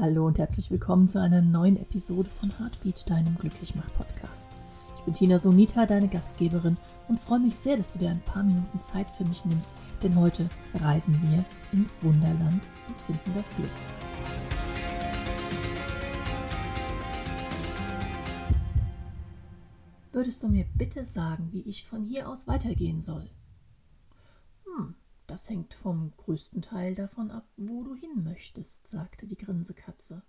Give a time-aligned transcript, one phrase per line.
[0.00, 4.48] Hallo und herzlich willkommen zu einer neuen Episode von Heartbeat, deinem Glücklichmach-Podcast.
[4.96, 6.78] Ich bin Tina Sonita, deine Gastgeberin
[7.08, 9.70] und freue mich sehr, dass du dir ein paar Minuten Zeit für mich nimmst,
[10.02, 11.44] denn heute reisen wir
[11.78, 13.70] ins Wunderland und finden das Glück.
[20.12, 23.28] Würdest du mir bitte sagen, wie ich von hier aus weitergehen soll?
[25.32, 30.22] Das hängt vom größten Teil davon ab, wo du hin möchtest, sagte die Grinsekatze.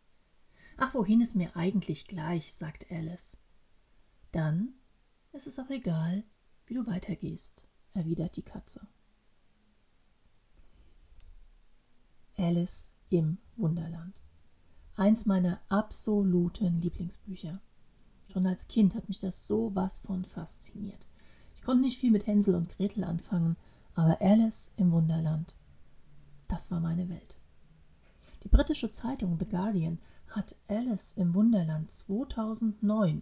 [0.77, 3.35] Ach, wohin ist mir eigentlich gleich, sagt Alice.
[4.31, 4.75] Dann
[5.33, 6.23] ist es auch egal,
[6.67, 8.87] wie du weitergehst, erwidert die Katze.
[12.37, 14.21] Alice im Wunderland.
[14.95, 17.59] Eins meiner absoluten Lieblingsbücher.
[18.31, 21.05] Schon als Kind hat mich das so was von fasziniert.
[21.55, 23.57] Ich konnte nicht viel mit Hänsel und Gretel anfangen,
[23.95, 25.55] aber Alice im Wunderland,
[26.47, 27.35] das war meine Welt.
[28.43, 33.21] Die britische Zeitung The Guardian hat Alice im Wunderland 2009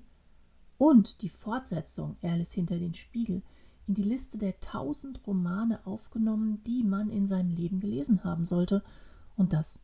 [0.77, 3.43] und die Fortsetzung Alice hinter den Spiegel
[3.87, 8.83] in die Liste der 1000 Romane aufgenommen, die man in seinem Leben gelesen haben sollte,
[9.35, 9.79] und das,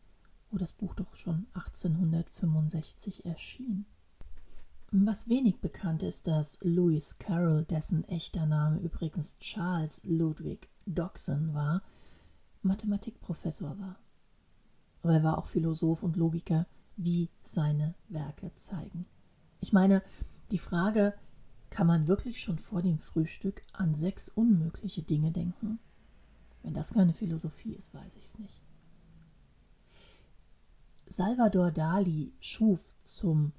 [0.49, 3.85] wo das Buch doch schon 1865 erschien.
[4.91, 11.81] Was wenig bekannt ist, dass Lewis Carroll, dessen echter Name übrigens Charles Ludwig Dodson war,
[12.61, 13.99] Mathematikprofessor war.
[15.03, 19.05] Aber er war auch Philosoph und Logiker, wie seine Werke zeigen.
[19.59, 20.01] Ich meine,
[20.51, 21.13] die Frage,
[21.69, 25.79] kann man wirklich schon vor dem Frühstück an sechs unmögliche Dinge denken?
[26.63, 28.61] Wenn das keine Philosophie ist, weiß ich es nicht.
[31.07, 33.51] Salvador Dali schuf zum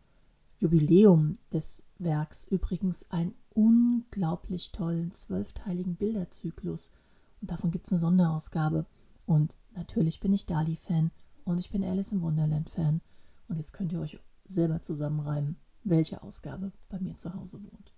[0.59, 6.93] Jubiläum des Werks übrigens einen unglaublich tollen zwölfteiligen Bilderzyklus.
[7.41, 8.87] Und davon gibt es eine Sonderausgabe.
[9.27, 11.11] Und natürlich bin ich Dali-Fan
[11.45, 13.01] und ich bin Alice im Wunderland-Fan.
[13.49, 17.93] Und jetzt könnt ihr euch selber zusammenreimen, welche Ausgabe bei mir zu Hause wohnt.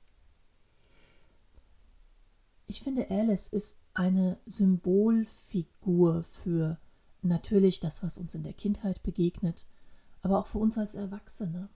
[2.67, 6.79] Ich finde, Alice ist eine Symbolfigur für
[7.23, 9.67] natürlich das, was uns in der Kindheit begegnet,
[10.23, 11.69] aber auch für uns als Erwachsene.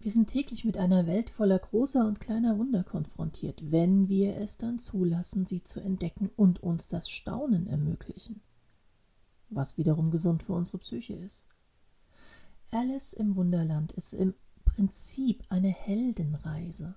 [0.00, 4.56] Wir sind täglich mit einer Welt voller großer und kleiner Wunder konfrontiert, wenn wir es
[4.56, 8.40] dann zulassen, sie zu entdecken und uns das Staunen ermöglichen,
[9.50, 11.44] was wiederum gesund für unsere Psyche ist.
[12.70, 16.94] Alice im Wunderland ist im Prinzip eine Heldenreise.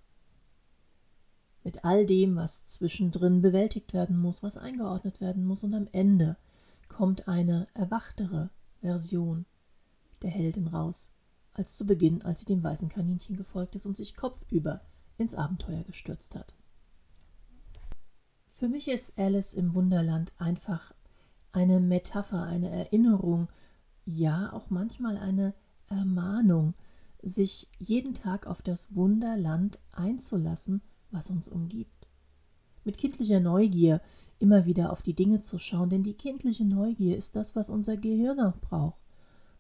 [1.64, 6.38] Mit all dem, was zwischendrin bewältigt werden muss, was eingeordnet werden muss, und am Ende
[6.88, 8.52] kommt eine erwachtere
[8.82, 9.46] Version
[10.22, 11.12] der Heldin raus,
[11.54, 14.82] als zu Beginn, als sie dem weißen Kaninchen gefolgt ist und sich kopfüber
[15.18, 16.54] ins Abenteuer gestürzt hat.
[18.48, 20.94] Für mich ist Alice im Wunderland einfach
[21.52, 23.50] eine Metapher, eine Erinnerung,
[24.06, 25.54] ja auch manchmal eine
[25.88, 26.74] Ermahnung,
[27.22, 30.82] sich jeden Tag auf das Wunderland einzulassen,
[31.12, 32.08] was uns umgibt.
[32.84, 34.02] Mit kindlicher Neugier
[34.40, 37.98] immer wieder auf die Dinge zu schauen, denn die kindliche Neugier ist das, was unser
[37.98, 39.01] Gehirn auch braucht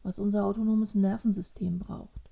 [0.03, 2.29] was unser autonomes Nervensystem braucht.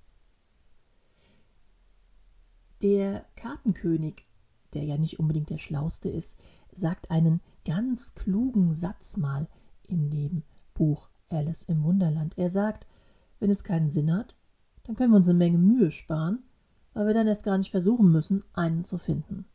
[2.81, 4.25] Der Kartenkönig,
[4.73, 6.39] der ja nicht unbedingt der Schlauste ist,
[6.71, 9.47] sagt einen ganz klugen Satz mal
[9.83, 10.43] in dem
[10.73, 12.37] Buch Alice im Wunderland.
[12.37, 12.87] Er sagt,
[13.39, 14.35] wenn es keinen Sinn hat,
[14.83, 16.43] dann können wir uns eine Menge Mühe sparen,
[16.93, 19.45] weil wir dann erst gar nicht versuchen müssen, einen zu finden.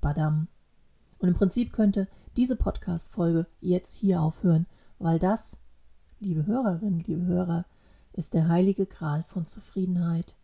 [0.00, 0.48] Badam.
[1.18, 4.66] Und im Prinzip könnte diese Podcast-Folge jetzt hier aufhören,
[4.98, 5.62] weil das
[6.20, 7.66] liebe Hörerinnen, liebe Hörer,
[8.12, 10.36] ist der heilige Gral von Zufriedenheit,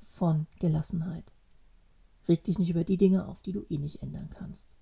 [0.00, 1.32] von Gelassenheit.
[2.28, 4.76] Reg dich nicht über die Dinge auf, die du eh nicht ändern kannst.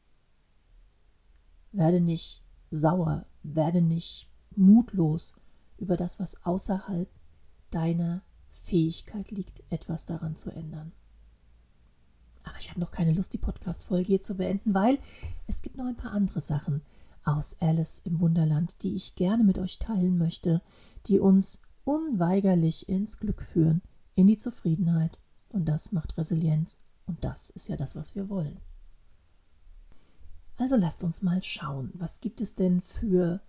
[1.72, 5.34] Werde nicht sauer, werde nicht mutlos
[5.78, 7.09] über das, was außerhalb
[7.71, 10.93] deiner Fähigkeit liegt, etwas daran zu ändern.
[12.44, 14.99] Aber ich habe noch keine Lust, die Podcast-Folge hier zu beenden, weil
[15.46, 16.82] es gibt noch ein paar andere Sachen,
[17.25, 20.62] aus Alice im Wunderland, die ich gerne mit euch teilen möchte,
[21.06, 23.82] die uns unweigerlich ins Glück führen,
[24.15, 25.19] in die Zufriedenheit.
[25.50, 26.76] Und das macht Resilienz.
[27.06, 28.59] Und das ist ja das, was wir wollen.
[30.56, 33.41] Also lasst uns mal schauen, was gibt es denn für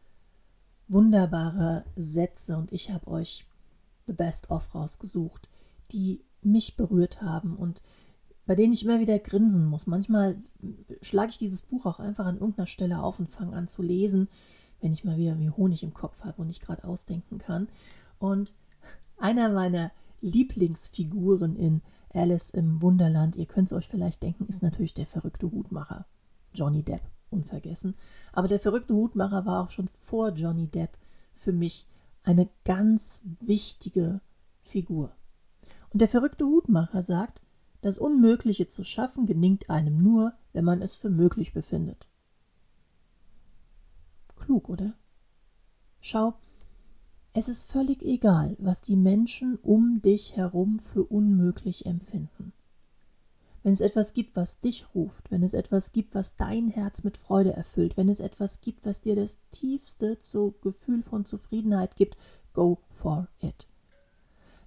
[0.87, 3.45] wunderbare Sätze und ich habe euch
[4.07, 5.47] The Best of rausgesucht,
[5.91, 7.81] die mich berührt haben und
[8.45, 9.87] bei denen ich immer wieder grinsen muss.
[9.87, 10.37] Manchmal
[11.01, 14.27] schlage ich dieses Buch auch einfach an irgendeiner Stelle auf und fange an zu lesen,
[14.81, 17.67] wenn ich mal wieder wie Honig im Kopf habe und nicht gerade ausdenken kann.
[18.19, 18.53] Und
[19.17, 21.81] einer meiner Lieblingsfiguren in
[22.13, 26.05] Alice im Wunderland, ihr könnt es euch vielleicht denken, ist natürlich der verrückte Hutmacher.
[26.53, 27.95] Johnny Depp, unvergessen.
[28.31, 30.97] Aber der verrückte Hutmacher war auch schon vor Johnny Depp
[31.33, 31.87] für mich
[32.23, 34.21] eine ganz wichtige
[34.61, 35.15] Figur.
[35.91, 37.41] Und der verrückte Hutmacher sagt,
[37.85, 42.07] das Unmögliche zu schaffen gelingt einem nur, wenn man es für möglich befindet.
[44.35, 44.95] Klug, oder?
[46.01, 46.33] Schau,
[47.33, 52.53] es ist völlig egal, was die Menschen um dich herum für unmöglich empfinden.
[53.61, 57.17] Wenn es etwas gibt, was dich ruft, wenn es etwas gibt, was dein Herz mit
[57.17, 62.17] Freude erfüllt, wenn es etwas gibt, was dir das tiefste so Gefühl von Zufriedenheit gibt,
[62.51, 63.67] go for it.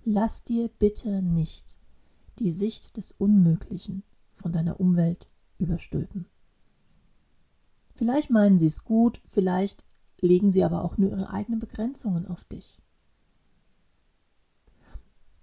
[0.04, 1.77] Lass dir bitte nicht
[2.38, 4.02] die Sicht des Unmöglichen
[4.34, 5.26] von deiner Umwelt
[5.58, 6.26] überstülpen.
[7.94, 9.84] Vielleicht meinen sie es gut, vielleicht
[10.20, 12.78] legen sie aber auch nur ihre eigenen Begrenzungen auf dich.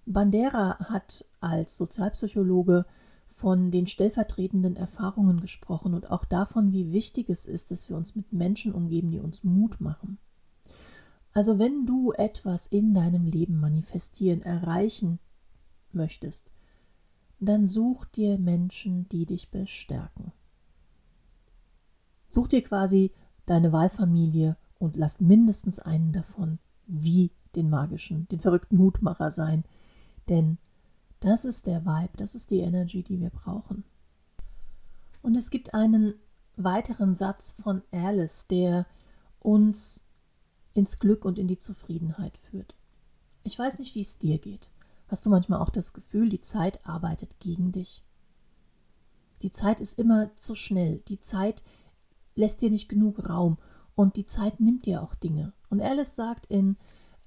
[0.06, 2.86] Bandera hat als Sozialpsychologe
[3.26, 8.16] von den stellvertretenden Erfahrungen gesprochen und auch davon, wie wichtig es ist, dass wir uns
[8.16, 10.18] mit Menschen umgeben, die uns Mut machen.
[11.32, 15.18] Also wenn du etwas in deinem Leben manifestieren, erreichen
[15.92, 16.50] möchtest,
[17.38, 20.32] dann such dir Menschen, die dich bestärken.
[22.28, 23.12] Such dir quasi
[23.44, 29.64] deine Wahlfamilie und lasst mindestens einen davon wie den magischen, den verrückten Hutmacher sein.
[30.28, 30.58] Denn
[31.20, 33.84] das ist der Vibe, das ist die Energy, die wir brauchen.
[35.22, 36.14] Und es gibt einen
[36.56, 38.86] weiteren Satz von Alice, der
[39.40, 40.02] uns
[40.74, 42.74] ins Glück und in die Zufriedenheit führt.
[43.42, 44.70] Ich weiß nicht, wie es dir geht.
[45.08, 48.02] Hast du manchmal auch das Gefühl, die Zeit arbeitet gegen dich?
[49.42, 51.02] Die Zeit ist immer zu schnell.
[51.08, 51.62] Die Zeit
[52.34, 53.58] lässt dir nicht genug Raum.
[53.94, 55.52] Und die Zeit nimmt dir auch Dinge.
[55.70, 56.76] Und Alice sagt in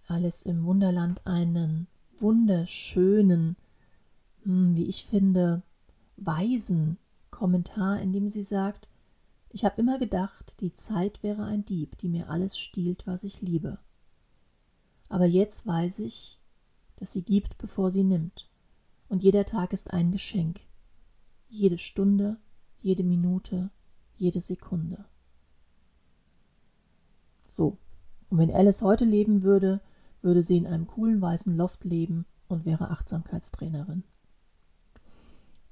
[0.08, 1.88] Alice im Wunderland einen
[2.20, 3.56] wunderschönen,
[4.44, 5.62] hm, wie ich finde,
[6.18, 6.98] weisen
[7.32, 8.88] Kommentar, in dem sie sagt,
[9.52, 13.42] ich habe immer gedacht, die Zeit wäre ein Dieb, die mir alles stiehlt, was ich
[13.42, 13.80] liebe.
[15.08, 16.40] Aber jetzt weiß ich,
[17.00, 18.50] dass sie gibt, bevor sie nimmt.
[19.08, 20.60] Und jeder Tag ist ein Geschenk.
[21.48, 22.38] Jede Stunde,
[22.82, 23.72] jede Minute,
[24.16, 25.06] jede Sekunde.
[27.48, 27.78] So.
[28.30, 29.82] Und wenn Alice heute leben würde,
[30.22, 34.04] würde sie in einem coolen weißen Loft leben und wäre Achtsamkeitstrainerin.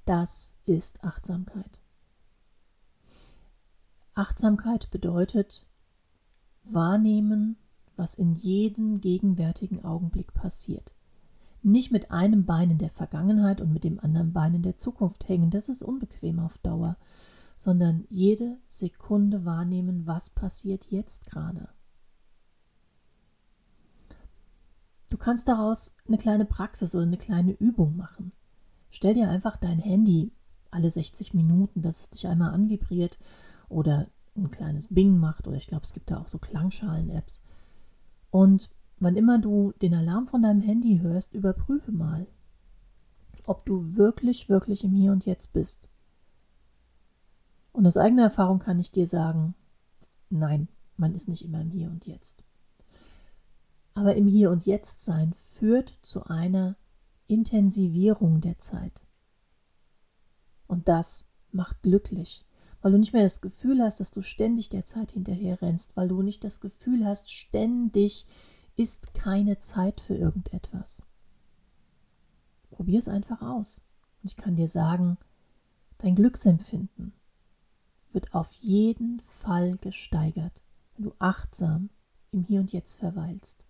[0.05, 1.79] Das ist Achtsamkeit.
[4.15, 5.67] Achtsamkeit bedeutet
[6.63, 7.57] wahrnehmen,
[7.95, 10.93] was in jedem gegenwärtigen Augenblick passiert.
[11.63, 15.27] Nicht mit einem Bein in der Vergangenheit und mit dem anderen Bein in der Zukunft
[15.27, 16.97] hängen, das ist unbequem auf Dauer,
[17.57, 21.69] sondern jede Sekunde wahrnehmen, was passiert jetzt gerade.
[25.09, 28.33] Du kannst daraus eine kleine Praxis oder eine kleine Übung machen.
[28.89, 30.31] Stell dir einfach dein Handy
[30.69, 33.17] alle 60 Minuten, dass es dich einmal anvibriert
[33.69, 37.41] oder ein kleines Bing macht oder ich glaube, es gibt da auch so Klangschalen-Apps.
[38.29, 38.69] Und
[38.99, 42.27] wann immer du den Alarm von deinem Handy hörst, überprüfe mal,
[43.45, 45.89] ob du wirklich, wirklich im Hier und Jetzt bist.
[47.71, 49.53] Und aus eigener Erfahrung kann ich dir sagen,
[50.29, 50.67] nein,
[50.97, 52.43] man ist nicht immer im Hier und Jetzt.
[53.93, 56.75] Aber im Hier und Jetzt sein führt zu einer
[57.27, 59.03] Intensivierung der Zeit.
[60.67, 62.45] Und das macht glücklich,
[62.81, 66.07] weil du nicht mehr das Gefühl hast, dass du ständig der Zeit hinterher rennst, weil
[66.07, 68.25] du nicht das Gefühl hast, ständig
[68.77, 71.03] ist keine Zeit für irgendetwas.
[72.71, 73.81] Probier es einfach aus.
[74.21, 75.17] Und ich kann dir sagen,
[75.97, 77.13] dein Glücksempfinden,
[78.13, 80.61] wird auf jeden Fall gesteigert,
[80.95, 81.89] wenn du achtsam
[82.31, 83.65] im Hier und Jetzt verweilst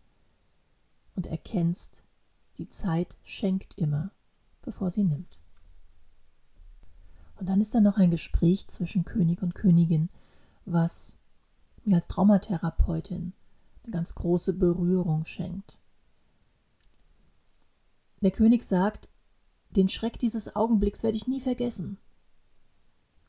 [1.15, 2.03] und erkennst,
[2.57, 4.11] die Zeit schenkt immer,
[4.61, 5.39] bevor sie nimmt.
[7.35, 10.09] Und dann ist da noch ein Gespräch zwischen König und Königin,
[10.65, 11.15] was
[11.83, 13.33] mir als Traumatherapeutin
[13.91, 15.79] ganz große Berührung schenkt.
[18.21, 19.09] Der König sagt,
[19.69, 21.97] den Schreck dieses Augenblicks werde ich nie vergessen.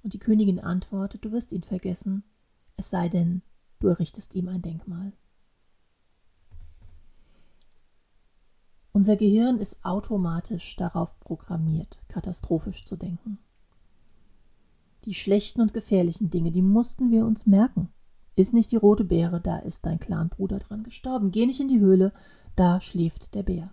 [0.03, 2.25] Und die Königin antwortet, du wirst ihn vergessen,
[2.77, 3.43] es sei denn,
[3.81, 5.13] du errichtest ihm ein Denkmal.
[8.93, 13.39] Unser Gehirn ist automatisch darauf programmiert, katastrophisch zu denken.
[15.05, 17.91] Die schlechten und gefährlichen Dinge, die mussten wir uns merken.
[18.39, 21.33] Ist nicht die rote Beere, da ist dein Clanbruder dran gestorben.
[21.33, 22.13] Geh nicht in die Höhle,
[22.55, 23.73] da schläft der Bär.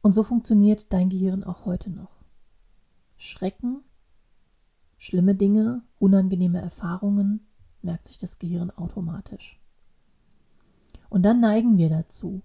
[0.00, 2.22] Und so funktioniert dein Gehirn auch heute noch.
[3.16, 3.82] Schrecken,
[4.96, 7.48] schlimme Dinge, unangenehme Erfahrungen
[7.82, 9.60] merkt sich das Gehirn automatisch.
[11.08, 12.42] Und dann neigen wir dazu,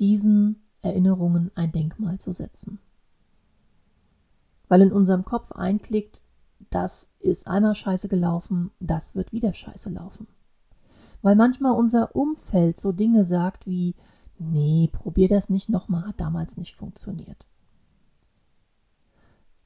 [0.00, 2.80] diesen Erinnerungen ein Denkmal zu setzen.
[4.66, 6.20] Weil in unserem Kopf einklickt,
[6.70, 10.26] das ist einmal scheiße gelaufen, das wird wieder scheiße laufen.
[11.22, 13.94] weil manchmal unser Umfeld so Dinge sagt wie,
[14.38, 17.46] nee, probier das nicht nochmal, hat damals nicht funktioniert.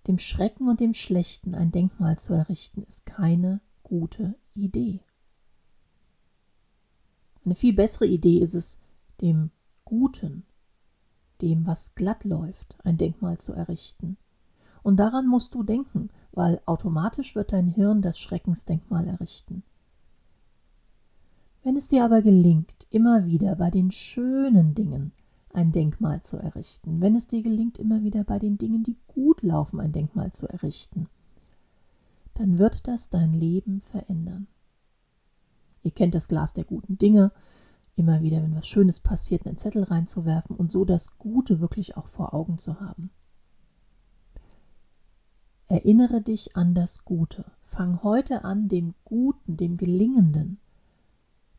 [0.07, 5.01] Dem Schrecken und dem Schlechten ein Denkmal zu errichten, ist keine gute Idee.
[7.45, 8.79] Eine viel bessere Idee ist es,
[9.21, 9.51] dem
[9.85, 10.45] Guten,
[11.41, 14.17] dem, was glatt läuft, ein Denkmal zu errichten.
[14.83, 19.63] Und daran musst du denken, weil automatisch wird dein Hirn das Schreckensdenkmal errichten.
[21.65, 25.13] Wenn es dir aber gelingt, immer wieder bei den schönen Dingen
[25.53, 29.43] ein Denkmal zu errichten, wenn es dir gelingt, immer wieder bei den Dingen, die gut
[29.43, 31.09] laufen, ein Denkmal zu errichten,
[32.35, 34.47] dann wird das dein Leben verändern.
[35.83, 37.33] Ihr kennt das Glas der guten Dinge,
[37.97, 42.09] immer wieder, wenn was Schönes passiert, einen Zettel reinzuwerfen und so das Gute wirklich auch
[42.09, 43.11] vor Augen zu haben.
[45.69, 47.45] Erinnere dich an das Gute.
[47.63, 50.59] Fang heute an, dem Guten, dem Gelingenden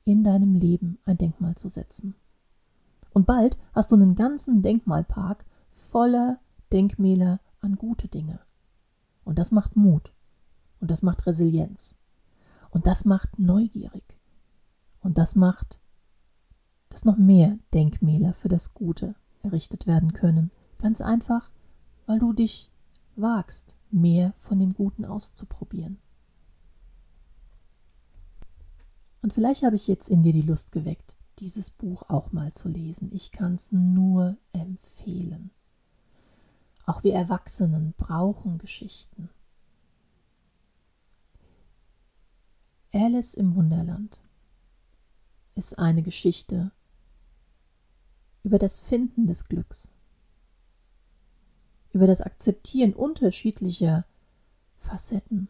[0.06, 2.16] in deinem Leben ein Denkmal zu setzen.
[3.14, 6.40] Und bald hast du einen ganzen Denkmalpark voller
[6.72, 8.40] Denkmäler an gute Dinge.
[9.26, 10.14] Und das macht Mut.
[10.80, 11.96] Und das macht Resilienz.
[12.70, 14.18] Und das macht neugierig.
[15.02, 15.80] Und das macht,
[16.90, 20.52] dass noch mehr Denkmäler für das Gute errichtet werden können.
[20.80, 21.52] Ganz einfach,
[22.06, 22.72] weil du dich
[23.16, 25.98] wagst, mehr von dem Guten auszuprobieren.
[29.22, 32.70] Und vielleicht habe ich jetzt in dir die Lust geweckt, dieses Buch auch mal zu
[32.70, 33.12] lesen.
[33.13, 35.51] Ich kann es nur empfehlen.
[36.86, 39.29] Auch wir Erwachsenen brauchen Geschichten.
[42.94, 44.22] Alice im Wunderland
[45.56, 46.72] ist eine Geschichte
[48.44, 49.91] über das Finden des Glücks,
[51.98, 54.06] über das Akzeptieren unterschiedlicher
[54.77, 55.50] Facetten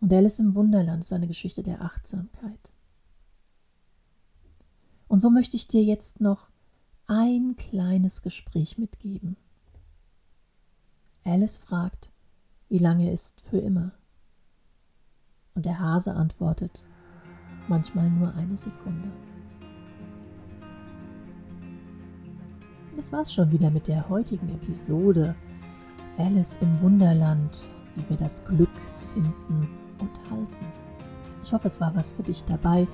[0.00, 2.70] und Alice im Wunderland ist eine Geschichte der Achtsamkeit.
[5.08, 6.50] Und so möchte ich dir jetzt noch
[7.06, 9.36] ein kleines Gespräch mitgeben.
[11.24, 12.10] Alice fragt,
[12.68, 13.92] wie lange ist für immer?
[15.54, 16.84] Und der Hase antwortet,
[17.68, 19.10] manchmal nur eine Sekunde.
[22.98, 25.36] Das war's schon wieder mit der heutigen Episode
[26.16, 28.68] Alice im Wunderland, wie wir das Glück
[29.14, 29.68] finden
[30.00, 30.66] und halten.
[31.40, 32.88] Ich hoffe, es war was für dich dabei.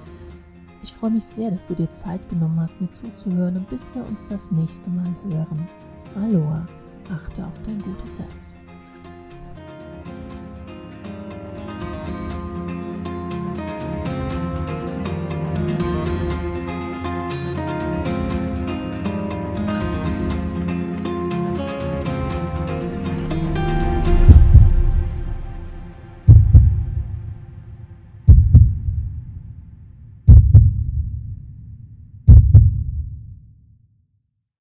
[0.82, 4.06] Ich freue mich sehr, dass du dir Zeit genommen hast, mir zuzuhören und bis wir
[4.06, 5.66] uns das nächste Mal hören.
[6.16, 6.68] Aloha,
[7.10, 8.52] achte auf dein gutes Herz.